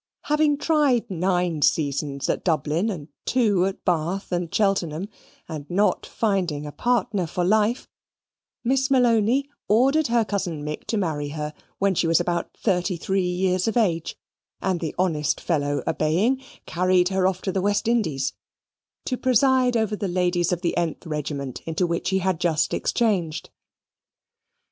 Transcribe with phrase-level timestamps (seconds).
[0.23, 5.07] Having tried nine seasons at Dublin and two at Bath and Cheltenham,
[5.47, 7.87] and not finding a partner for life,
[8.63, 13.27] Miss Malony ordered her cousin Mick to marry her when she was about thirty three
[13.29, 14.17] years of age;
[14.59, 18.33] and the honest fellow obeying, carried her off to the West Indies,
[19.05, 23.51] to preside over the ladies of the th regiment, into which he had just exchanged.